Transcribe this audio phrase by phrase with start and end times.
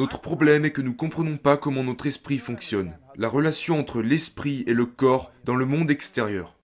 [0.00, 4.64] Notre problème est que nous comprenons pas comment notre esprit fonctionne, la relation entre l'esprit
[4.66, 6.56] et le corps dans le monde extérieur.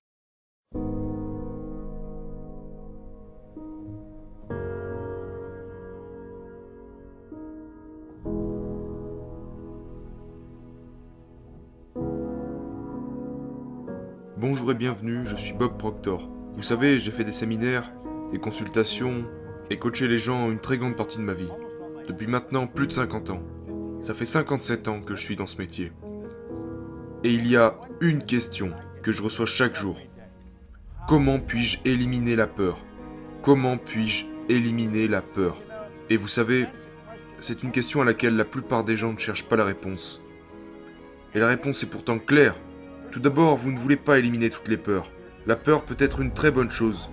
[14.38, 16.30] Bonjour et bienvenue, je suis Bob Proctor.
[16.54, 17.92] Vous savez, j'ai fait des séminaires,
[18.32, 19.26] des consultations
[19.68, 21.50] et coaché les gens une très grande partie de ma vie.
[22.06, 23.42] Depuis maintenant plus de 50 ans.
[24.00, 25.92] Ça fait 57 ans que je suis dans ce métier.
[27.24, 28.72] Et il y a une question
[29.02, 29.98] que je reçois chaque jour.
[31.08, 32.84] Comment puis-je éliminer la peur?
[33.42, 35.60] Comment puis-je éliminer la peur?
[36.08, 36.66] Et vous savez,
[37.40, 40.20] c'est une question à laquelle la plupart des gens ne cherchent pas la réponse.
[41.34, 42.54] Et la réponse est pourtant claire.
[43.10, 45.10] Tout d'abord, vous ne voulez pas éliminer toutes les peurs.
[45.46, 47.10] La peur peut être une très bonne chose.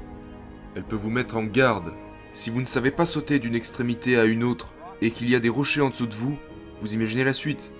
[0.75, 1.93] Elle peut vous mettre en garde.
[2.33, 4.72] Si vous ne savez pas sauter d'une extrémité à une autre
[5.03, 6.37] et qu'il y a des rochers en dessous de vous,
[6.81, 7.73] vous imaginez la suite.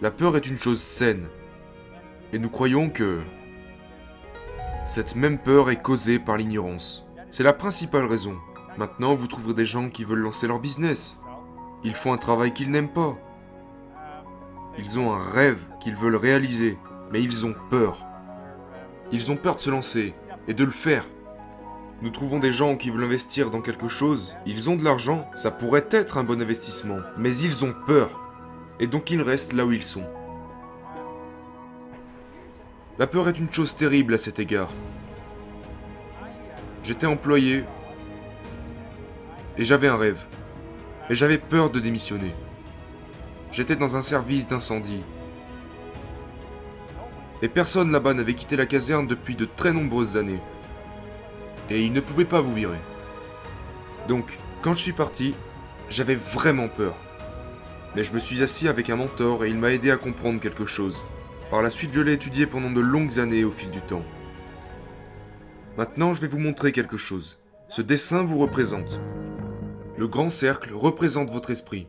[0.00, 1.28] La peur est une chose saine.
[2.32, 3.20] Et nous croyons que
[4.86, 7.04] cette même peur est causée par l'ignorance.
[7.30, 8.36] C'est la principale raison.
[8.78, 11.20] Maintenant, vous trouverez des gens qui veulent lancer leur business.
[11.84, 13.14] Ils font un travail qu'ils n'aiment pas.
[14.78, 16.78] Ils ont un rêve qu'ils veulent réaliser,
[17.12, 18.02] mais ils ont peur.
[19.12, 20.14] Ils ont peur de se lancer
[20.48, 21.06] et de le faire.
[22.02, 25.50] Nous trouvons des gens qui veulent investir dans quelque chose, ils ont de l'argent, ça
[25.50, 28.20] pourrait être un bon investissement, mais ils ont peur.
[28.80, 30.04] Et donc ils restent là où ils sont.
[32.98, 34.68] La peur est une chose terrible à cet égard.
[36.82, 37.64] J'étais employé
[39.56, 40.20] et j'avais un rêve.
[41.08, 42.34] Et j'avais peur de démissionner.
[43.52, 45.02] J'étais dans un service d'incendie.
[47.40, 50.40] Et personne là-bas n'avait quitté la caserne depuis de très nombreuses années.
[51.70, 52.78] Et il ne pouvait pas vous virer.
[54.08, 55.34] Donc, quand je suis parti,
[55.90, 56.94] j'avais vraiment peur.
[57.94, 60.66] Mais je me suis assis avec un mentor et il m'a aidé à comprendre quelque
[60.66, 61.02] chose.
[61.50, 64.04] Par la suite, je l'ai étudié pendant de longues années au fil du temps.
[65.76, 67.38] Maintenant, je vais vous montrer quelque chose.
[67.68, 69.00] Ce dessin vous représente.
[69.96, 71.86] Le grand cercle représente votre esprit.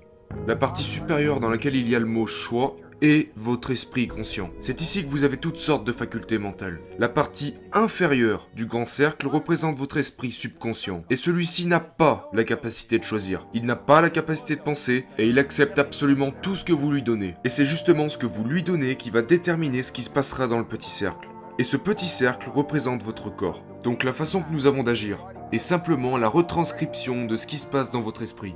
[0.48, 4.50] La partie supérieure dans laquelle il y a le mot choix est votre esprit conscient.
[4.60, 6.80] C'est ici que vous avez toutes sortes de facultés mentales.
[7.00, 11.04] La partie inférieure du grand cercle représente votre esprit subconscient.
[11.10, 13.48] Et celui-ci n'a pas la capacité de choisir.
[13.54, 16.92] Il n'a pas la capacité de penser et il accepte absolument tout ce que vous
[16.92, 17.36] lui donnez.
[17.44, 20.48] Et c'est justement ce que vous lui donnez qui va déterminer ce qui se passera
[20.48, 21.30] dans le petit cercle.
[21.60, 23.64] Et ce petit cercle représente votre corps.
[23.84, 27.66] Donc la façon que nous avons d'agir est simplement la retranscription de ce qui se
[27.66, 28.56] passe dans votre esprit.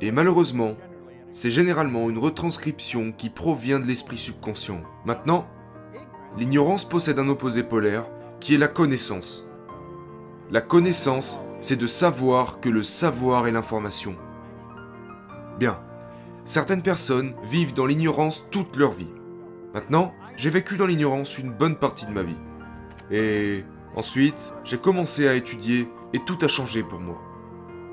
[0.00, 0.76] Et malheureusement,
[1.32, 4.82] c'est généralement une retranscription qui provient de l'esprit subconscient.
[5.04, 5.46] Maintenant,
[6.36, 8.04] l'ignorance possède un opposé polaire
[8.40, 9.46] qui est la connaissance.
[10.50, 14.16] La connaissance, c'est de savoir que le savoir est l'information.
[15.58, 15.78] Bien,
[16.44, 19.12] certaines personnes vivent dans l'ignorance toute leur vie.
[19.74, 22.38] Maintenant, j'ai vécu dans l'ignorance une bonne partie de ma vie.
[23.12, 23.64] Et
[23.94, 27.20] ensuite, j'ai commencé à étudier et tout a changé pour moi.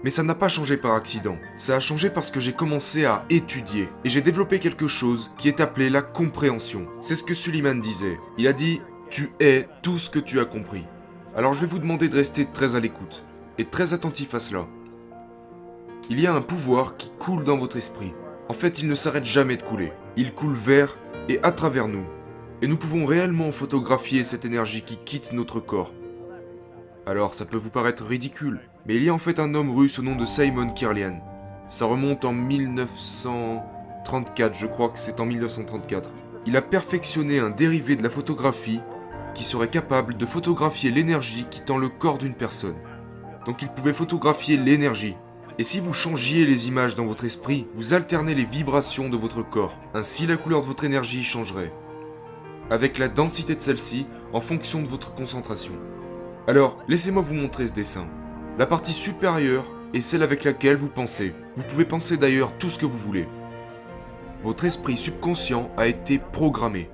[0.04, 1.38] Mais ça n'a pas changé par accident.
[1.56, 3.90] Ça a changé parce que j'ai commencé à étudier.
[4.04, 6.88] Et j'ai développé quelque chose qui est appelé la compréhension.
[7.02, 8.20] C'est ce que Suleiman disait.
[8.38, 10.86] Il a dit Tu es tout ce que tu as compris.
[11.36, 13.24] Alors je vais vous demander de rester très à l'écoute.
[13.58, 14.68] Et très attentif à cela.
[16.10, 18.14] Il y a un pouvoir qui coule dans votre esprit.
[18.50, 19.92] En fait, il ne s'arrête jamais de couler.
[20.16, 20.98] Il coule vers
[21.28, 22.06] et à travers nous.
[22.62, 25.92] Et nous pouvons réellement photographier cette énergie qui quitte notre corps.
[27.06, 30.00] Alors ça peut vous paraître ridicule, mais il y a en fait un homme russe
[30.00, 31.20] au nom de Simon Kirlian.
[31.70, 36.10] Ça remonte en 1934, je crois que c'est en 1934.
[36.46, 38.80] Il a perfectionné un dérivé de la photographie
[39.36, 42.78] qui serait capable de photographier l'énergie quittant le corps d'une personne.
[43.46, 45.18] Donc il pouvait photographier l'énergie.
[45.60, 49.42] Et si vous changiez les images dans votre esprit, vous alternez les vibrations de votre
[49.42, 49.78] corps.
[49.94, 51.74] Ainsi la couleur de votre énergie changerait.
[52.70, 55.74] Avec la densité de celle-ci en fonction de votre concentration.
[56.48, 58.08] Alors, laissez-moi vous montrer ce dessin.
[58.58, 61.32] La partie supérieure est celle avec laquelle vous pensez.
[61.56, 63.28] Vous pouvez penser d'ailleurs tout ce que vous voulez.
[64.44, 66.90] Votre esprit subconscient a été programmé.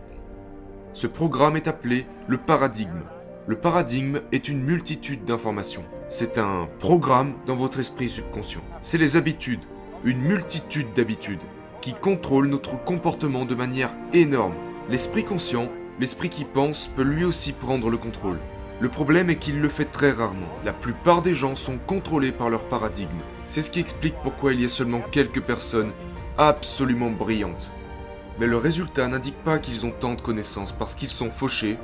[0.92, 3.04] Ce programme est appelé le paradigme.
[3.48, 5.86] Le paradigme est une multitude d'informations.
[6.10, 8.62] C'est un programme dans votre esprit subconscient.
[8.82, 9.64] C'est les habitudes,
[10.04, 11.40] une multitude d'habitudes,
[11.80, 14.56] qui contrôlent notre comportement de manière énorme.
[14.90, 18.40] L'esprit conscient, l'esprit qui pense, peut lui aussi prendre le contrôle.
[18.80, 20.48] Le problème est qu'il le fait très rarement.
[20.66, 23.22] La plupart des gens sont contrôlés par leur paradigme.
[23.50, 25.92] C'est ce qui explique pourquoi il y a seulement quelques personnes
[26.38, 27.72] absolument brillantes.
[28.40, 31.78] Mais le résultat n'indique pas qu'ils ont tant de connaissances parce qu'ils sont fauchés,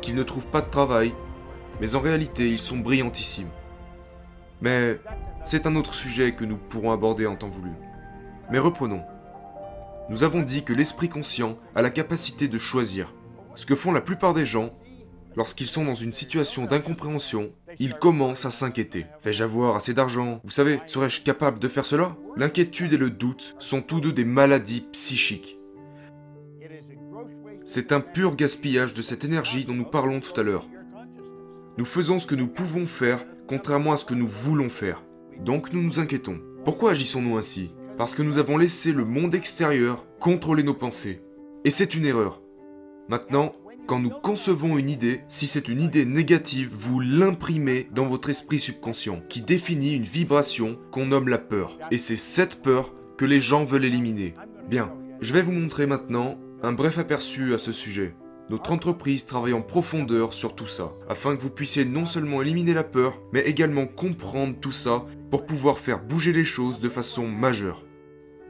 [0.00, 1.12] qu'ils ne trouvent pas de travail,
[1.80, 3.50] mais en réalité ils sont brillantissimes.
[4.62, 4.98] Mais
[5.44, 7.70] c'est un autre sujet que nous pourrons aborder en temps voulu.
[8.50, 9.02] Mais reprenons.
[10.08, 13.14] Nous avons dit que l'esprit conscient a la capacité de choisir.
[13.54, 14.70] Ce que font la plupart des gens,
[15.36, 19.06] lorsqu'ils sont dans une situation d'incompréhension, ils commencent à s'inquiéter.
[19.20, 20.40] Fais-je avoir assez d'argent?
[20.44, 22.16] Vous savez, serais-je capable de faire cela?
[22.36, 25.58] L'inquiétude et le doute sont tous deux des maladies psychiques.
[27.64, 30.68] C'est un pur gaspillage de cette énergie dont nous parlons tout à l'heure.
[31.78, 35.04] Nous faisons ce que nous pouvons faire, contrairement à ce que nous voulons faire.
[35.38, 36.40] Donc nous nous inquiétons.
[36.64, 37.72] Pourquoi agissons-nous ainsi?
[37.96, 41.22] Parce que nous avons laissé le monde extérieur contrôler nos pensées.
[41.64, 42.42] Et c'est une erreur.
[43.08, 43.54] Maintenant,
[43.86, 48.58] quand nous concevons une idée, si c'est une idée négative, vous l'imprimez dans votre esprit
[48.58, 51.78] subconscient, qui définit une vibration qu'on nomme la peur.
[51.90, 54.34] Et c'est cette peur que les gens veulent éliminer.
[54.68, 58.14] Bien, je vais vous montrer maintenant un bref aperçu à ce sujet.
[58.48, 62.74] Notre entreprise travaille en profondeur sur tout ça, afin que vous puissiez non seulement éliminer
[62.74, 67.28] la peur, mais également comprendre tout ça pour pouvoir faire bouger les choses de façon
[67.28, 67.84] majeure.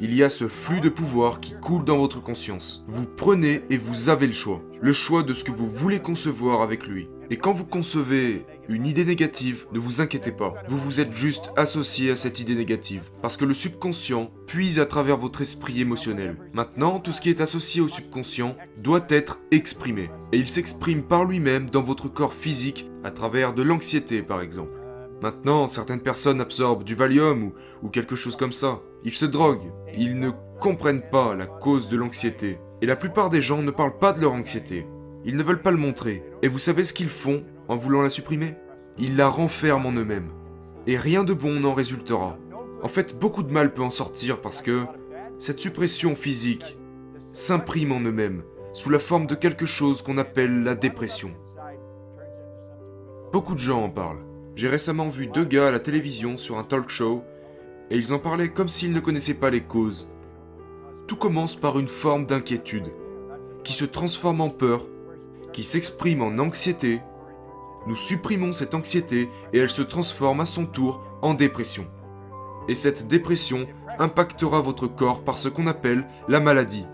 [0.03, 2.83] Il y a ce flux de pouvoir qui coule dans votre conscience.
[2.89, 4.63] Vous prenez et vous avez le choix.
[4.81, 7.11] Le choix de ce que vous voulez concevoir avec lui.
[7.29, 10.55] Et quand vous concevez une idée négative, ne vous inquiétez pas.
[10.69, 13.11] Vous vous êtes juste associé à cette idée négative.
[13.21, 16.39] Parce que le subconscient puise à travers votre esprit émotionnel.
[16.55, 20.09] Maintenant, tout ce qui est associé au subconscient doit être exprimé.
[20.33, 24.81] Et il s'exprime par lui-même dans votre corps physique à travers de l'anxiété par exemple.
[25.23, 28.81] Maintenant, certaines personnes absorbent du Valium ou, quelque chose comme ça.
[29.05, 29.73] Ils se droguent.
[29.97, 30.31] Ils ne
[30.61, 32.59] comprennent pas la cause de l'anxiété.
[32.83, 34.87] Et la plupart des gens ne parlent pas de leur anxiété.
[35.25, 36.23] Ils ne veulent pas le montrer.
[36.43, 38.55] Et vous savez ce qu'ils font en voulant la supprimer?
[38.99, 40.31] Ils la renferment en eux-mêmes.
[40.87, 42.39] Et rien de bon n'en résultera.
[42.83, 44.85] En fait, beaucoup de mal peut en sortir parce que
[45.39, 46.79] cette suppression physique
[47.33, 48.43] s'imprime en eux-mêmes
[48.73, 51.33] sous la forme de quelque chose qu'on appelle la dépression.
[53.33, 54.25] Beaucoup de gens en parlent.
[54.57, 57.23] J'ai récemment vu deux gars à la télévision sur un talk show
[57.91, 60.09] et ils en parlaient comme s'ils ne connaissaient pas les causes.
[61.07, 62.93] Tout commence par une forme d'inquiétude
[63.65, 64.83] qui se transforme en peur
[65.53, 67.03] qui s'exprime en anxiété,
[67.87, 71.87] nous supprimons cette anxiété et elle se transforme à son tour en dépression.
[72.69, 73.67] Et cette dépression
[73.99, 76.87] impactera votre corps par ce qu'on appelle la maladie.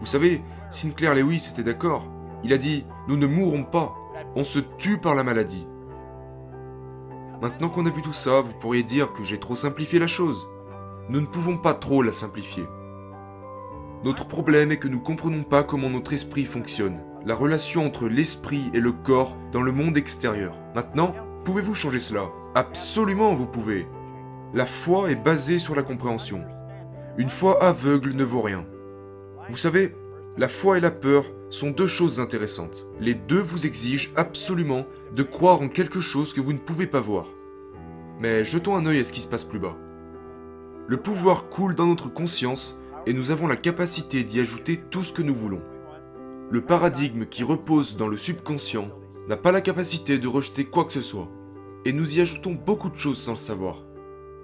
[0.00, 2.10] Vous savez, Sinclair Lewis était d'accord.
[2.44, 3.94] Il a dit Nous ne mourrons pas,
[4.34, 5.66] on se tue par la maladie.
[7.40, 10.48] Maintenant qu'on a vu tout ça, vous pourriez dire que j'ai trop simplifié la chose.
[11.08, 12.66] Nous ne pouvons pas trop la simplifier.
[14.04, 18.08] Notre problème est que nous ne comprenons pas comment notre esprit fonctionne la relation entre
[18.08, 20.54] l'esprit et le corps dans le monde extérieur.
[20.74, 21.14] Maintenant,
[21.44, 22.30] pouvez-vous changer cela?
[22.54, 23.86] Absolument, vous pouvez.
[24.54, 26.42] La foi est basée sur la compréhension.
[27.18, 28.64] Une foi aveugle ne vaut rien.
[29.50, 29.94] Vous savez,
[30.36, 32.86] la foi et la peur sont deux choses intéressantes.
[33.00, 37.00] Les deux vous exigent absolument de croire en quelque chose que vous ne pouvez pas
[37.00, 37.26] voir.
[38.20, 39.76] Mais jetons un œil à ce qui se passe plus bas.
[40.86, 45.12] Le pouvoir coule dans notre conscience et nous avons la capacité d'y ajouter tout ce
[45.12, 45.62] que nous voulons.
[46.50, 48.88] Le paradigme qui repose dans le subconscient
[49.28, 51.28] n'a pas la capacité de rejeter quoi que ce soit,
[51.84, 53.84] et nous y ajoutons beaucoup de choses sans le savoir.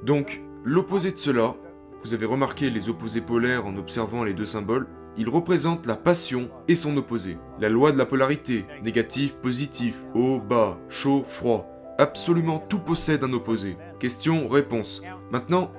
[0.02, 1.56] Donc, l'opposé de cela,
[2.02, 4.86] vous avez remarqué les opposés polaires en observant les deux symboles,
[5.16, 7.38] ils représentent la passion et son opposé.
[7.60, 11.68] La loi de la polarité, négatif, positif, haut, bas, chaud, froid.
[11.98, 13.76] Absolument tout possède un opposé.
[14.00, 15.02] Question, réponse.
[15.30, 15.70] Maintenant,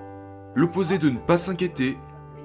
[0.56, 1.98] l'opposé de ne pas s'inquiéter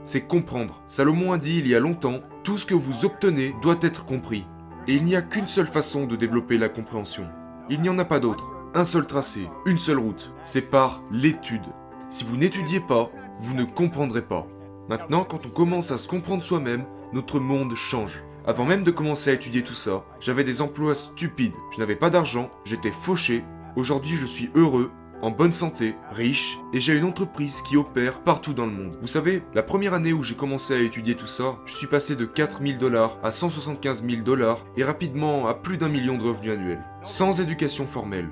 [0.05, 0.83] c'est comprendre.
[0.87, 4.47] Salomon a dit il y a longtemps, tout ce que vous obtenez doit être compris.
[4.89, 7.27] Et il n'y a qu'une seule façon de développer la compréhension.
[7.69, 8.51] Il n'y en a pas d'autre.
[8.75, 10.33] Un seul tracé, une seule route.
[10.43, 11.67] C'est par l'étude.
[12.09, 14.47] Si vous n'étudiez pas, vous ne comprendrez pas.
[14.91, 18.25] Maintenant, quand on commence à se comprendre soi-même, notre monde change.
[18.45, 21.55] Avant même de commencer à étudier tout ça, j'avais des emplois stupides.
[21.73, 23.45] Je n'avais pas d'argent, j'étais fauché.
[23.77, 24.91] Aujourd'hui, je suis heureux
[25.23, 28.99] en bonne santé, riche, et j'ai une entreprise qui opère partout dans le monde.
[29.01, 32.17] Vous savez, la première année où j'ai commencé à étudier tout ça, je suis passé
[32.17, 36.55] de 4000 dollars à 175 000 dollars et rapidement à plus d'un million de revenus
[36.55, 36.85] annuels.
[37.05, 38.29] Sans éducation formelle.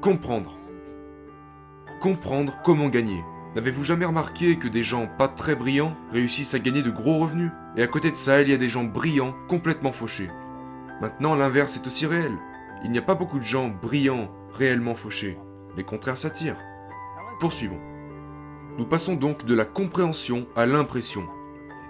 [0.00, 0.58] Comprendre.
[2.00, 3.22] Comprendre comment gagner.
[3.54, 7.50] N'avez-vous jamais remarqué que des gens pas très brillants réussissent à gagner de gros revenus?
[7.76, 10.30] Et à côté de ça, il y a des gens brillants complètement fauchés.
[11.00, 12.32] Maintenant, l'inverse est aussi réel.
[12.84, 15.38] Il n'y a pas beaucoup de gens brillants réellement fauchés
[15.76, 16.60] les contraires s'attirent.
[17.40, 17.80] Poursuivons.
[18.78, 21.24] Nous passons donc de la compréhension à l'impression.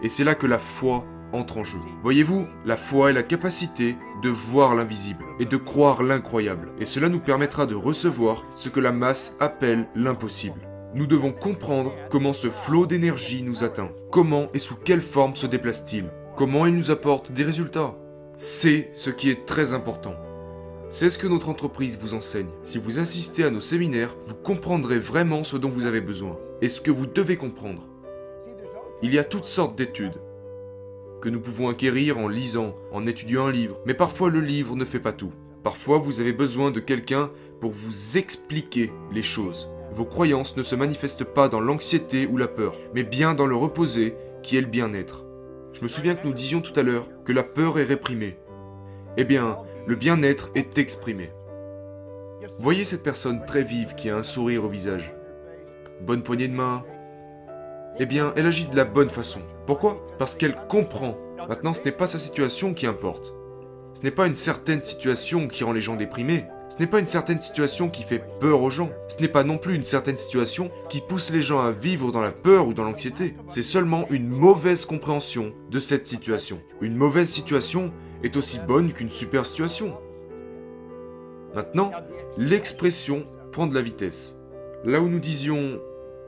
[0.03, 1.79] Et c'est là que la foi entre en jeu.
[2.03, 6.73] Voyez-vous, la foi est la capacité de voir l'invisible et de croire l'incroyable.
[6.79, 10.72] Et cela nous permettra de recevoir ce que la masse appelle l'impossible.
[10.95, 13.91] Nous devons comprendre comment ce flot d'énergie nous atteint.
[14.11, 16.11] Comment et sous quelle forme se déplace-t-il?
[16.37, 17.97] Comment il nous apporte des résultats?
[18.37, 20.15] C'est ce qui est très important.
[20.91, 22.51] C'est ce que notre entreprise vous enseigne.
[22.63, 26.69] Si vous assistez à nos séminaires, vous comprendrez vraiment ce dont vous avez besoin et
[26.69, 27.89] ce que vous devez comprendre.
[29.01, 30.21] Il y a toutes sortes d'études
[31.23, 34.85] que nous pouvons acquérir en lisant, en étudiant un livre, mais parfois le livre ne
[34.85, 35.33] fait pas tout.
[35.65, 37.31] Parfois vous avez besoin de quelqu'un
[37.63, 39.71] pour vous expliquer les choses.
[39.95, 43.55] Vos croyances ne se manifestent pas dans l'anxiété ou la peur, mais bien dans le
[43.55, 45.27] reposer qui est le bien-être.
[45.75, 48.39] Je me souviens que nous disions tout à l'heure que la peur est réprimée.
[49.19, 51.31] Eh bien, le bien-être est exprimé.
[52.59, 55.15] Voyez cette personne très vive qui a un sourire au visage.
[56.01, 56.85] Bonne poignée de main.
[57.99, 59.41] Eh bien, elle agit de la bonne façon.
[59.67, 60.07] Pourquoi?
[60.19, 61.19] Parce qu'elle comprend.
[61.49, 63.35] Maintenant, ce n'est pas sa situation qui importe.
[63.93, 66.47] Ce n'est pas une certaine situation qui rend les gens déprimés.
[66.73, 68.89] Ce n'est pas une certaine situation qui fait peur aux gens.
[69.09, 72.23] Ce n'est pas non plus une certaine situation qui pousse les gens à vivre dans
[72.23, 73.35] la peur ou dans l'anxiété.
[73.47, 76.63] C'est seulement une mauvaise compréhension de cette situation.
[76.81, 79.99] Une mauvaise situation est aussi bonne qu'une super situation.
[81.55, 81.93] Maintenant,
[82.39, 84.41] l'expression prend de la vitesse.
[84.83, 85.79] Là où nous disions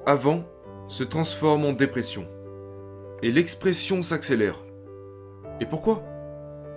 [0.04, 0.44] avant
[0.88, 2.28] se transforme en dépression.
[3.22, 4.62] Et l'expression s'accélère.
[5.62, 6.02] Et pourquoi?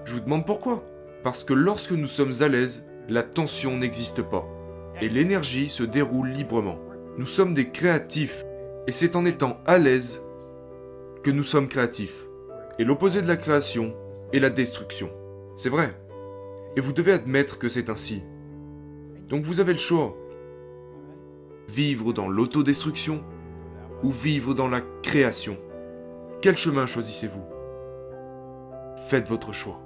[0.06, 0.86] Je vous demande pourquoi.
[1.22, 4.48] Parce que lorsque nous sommes à l'aise, la tension n'existe pas.
[5.02, 6.80] Et l'énergie se déroule librement.
[7.18, 8.46] Nous sommes des créatifs.
[8.88, 10.24] Et c'est en étant à l'aise
[11.24, 12.26] que nous sommes créatifs.
[12.80, 13.96] Et l'opposé de la création
[14.34, 15.10] est la destruction.
[15.56, 15.94] C'est vrai.
[16.76, 18.24] Et vous devez admettre que c'est ainsi.
[19.30, 20.16] Donc vous avez le choix.
[21.70, 23.24] Vivre dans l'autodestruction
[24.04, 25.58] ou vivre dans la création
[26.42, 27.44] Quel chemin choisissez-vous?
[29.10, 29.82] Faites votre choix.